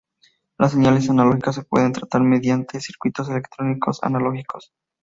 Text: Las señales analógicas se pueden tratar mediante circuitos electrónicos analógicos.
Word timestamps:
Las 0.57 0.71
señales 0.71 1.11
analógicas 1.11 1.53
se 1.53 1.63
pueden 1.63 1.91
tratar 1.93 2.21
mediante 2.23 2.79
circuitos 2.81 3.29
electrónicos 3.29 3.99
analógicos. 4.01 4.73